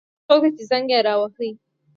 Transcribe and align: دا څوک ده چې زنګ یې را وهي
دا 0.03 0.05
څوک 0.27 0.41
ده 0.43 0.49
چې 0.55 0.63
زنګ 0.71 0.87
یې 0.93 0.99
را 1.07 1.13
وهي 1.19 1.49